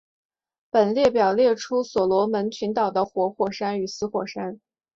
[0.71, 4.59] 本列表列出所罗门群岛的活火山与死火山。